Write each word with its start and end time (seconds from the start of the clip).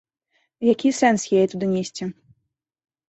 Які 0.73 0.89
сэнс 0.99 1.27
яе 1.41 1.43
туды 1.53 1.65
несці. 1.77 2.05